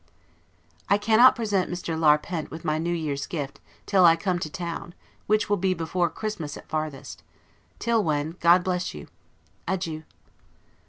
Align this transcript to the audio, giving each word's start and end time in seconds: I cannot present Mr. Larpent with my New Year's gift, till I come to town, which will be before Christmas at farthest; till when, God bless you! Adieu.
I 0.89 0.97
cannot 0.97 1.35
present 1.35 1.69
Mr. 1.69 1.95
Larpent 1.95 2.49
with 2.49 2.65
my 2.65 2.79
New 2.79 2.91
Year's 2.91 3.27
gift, 3.27 3.59
till 3.85 4.03
I 4.03 4.15
come 4.15 4.39
to 4.39 4.49
town, 4.49 4.95
which 5.27 5.47
will 5.47 5.57
be 5.57 5.75
before 5.75 6.09
Christmas 6.09 6.57
at 6.57 6.67
farthest; 6.67 7.21
till 7.77 8.03
when, 8.03 8.31
God 8.39 8.63
bless 8.63 8.95
you! 8.95 9.09
Adieu. 9.67 10.01